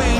free, 0.00 0.18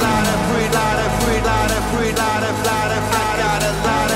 lot 0.00 0.26
of 0.26 0.38
free, 0.48 0.68
light 0.76 1.00
of 1.00 1.12
free 1.22 1.40
light, 1.48 1.70
free 1.92 2.12
light 2.12 2.44
and 2.44 2.56
flida, 2.62 2.98
fly, 3.10 3.32
light, 3.40 3.62
a 3.62 3.64
lot 3.84 4.10
of 4.12 4.14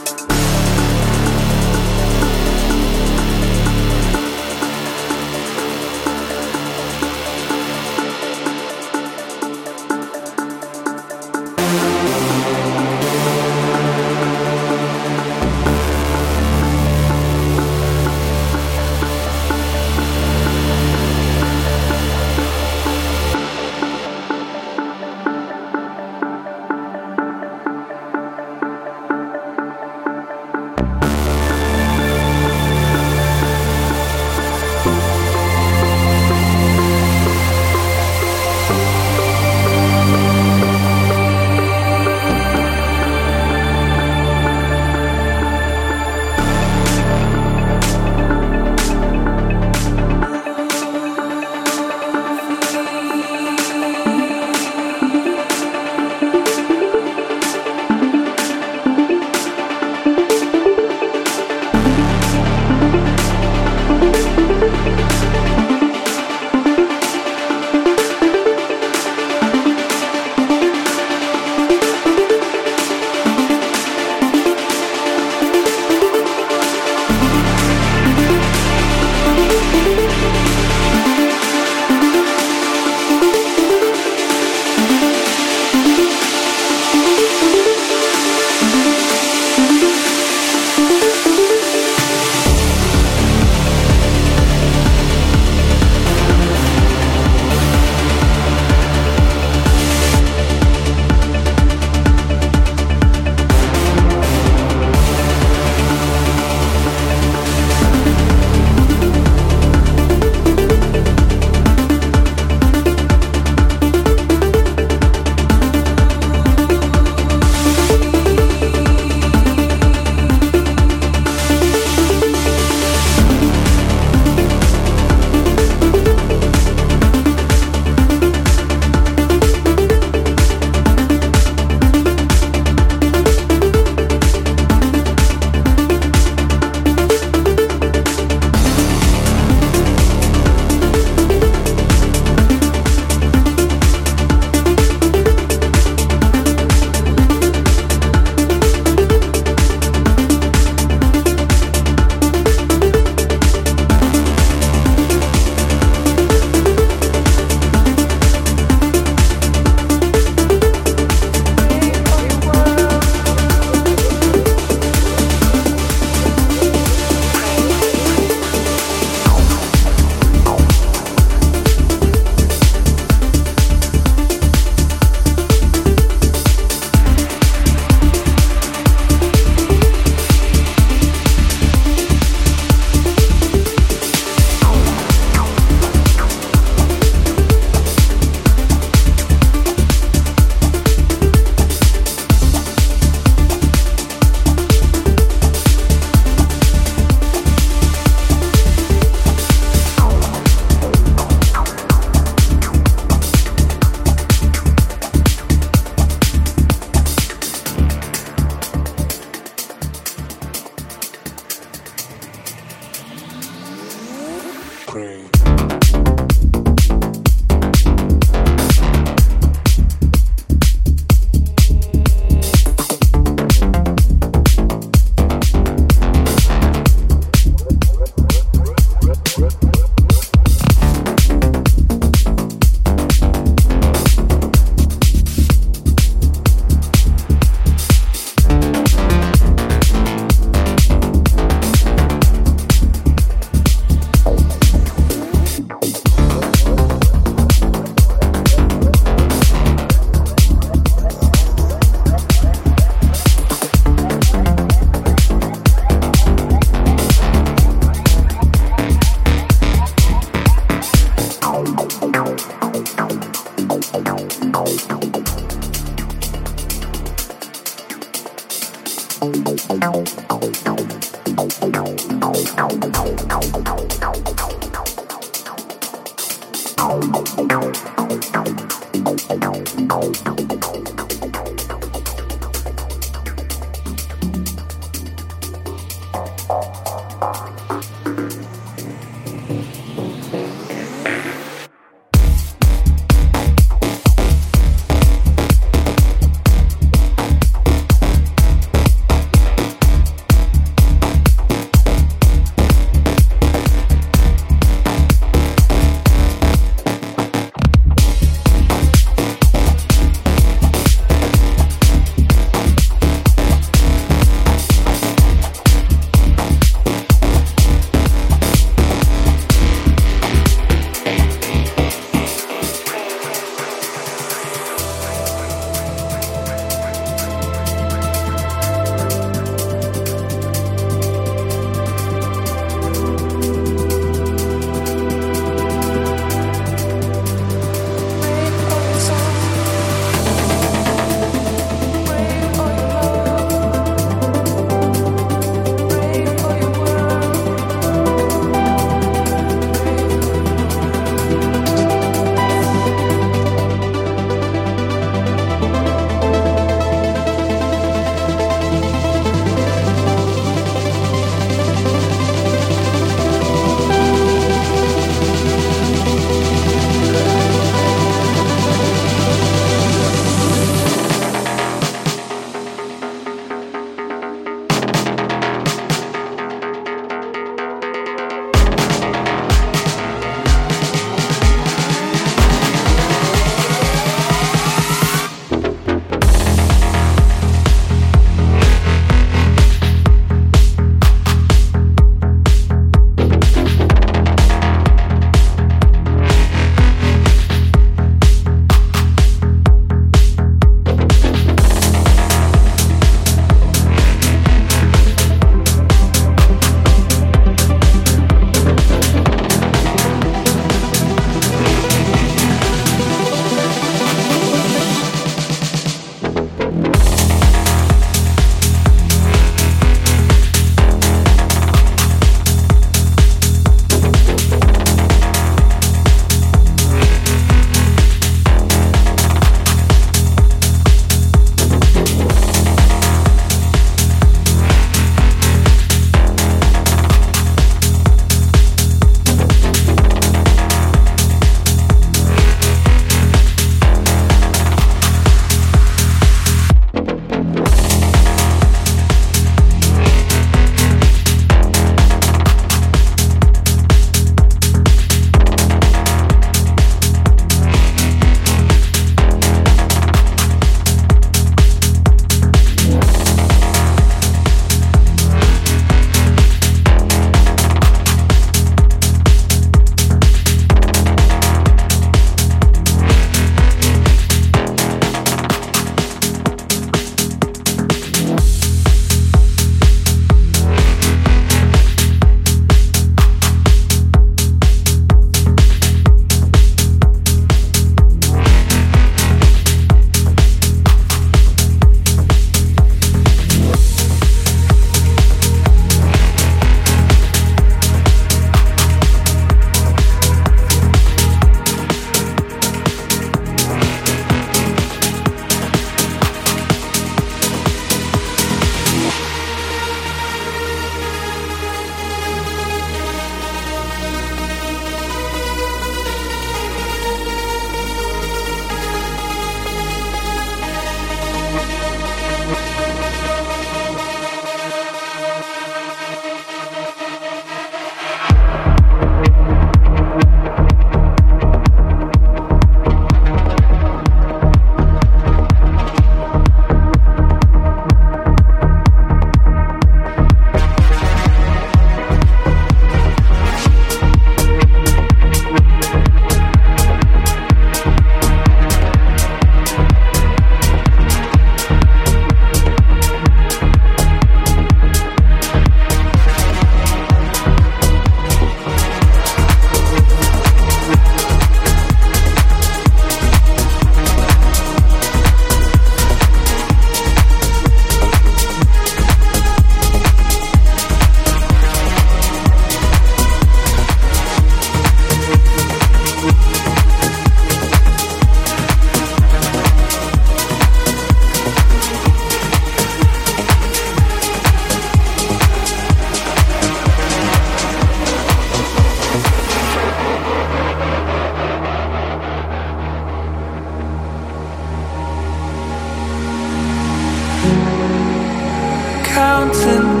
mountain. 599.31 600.00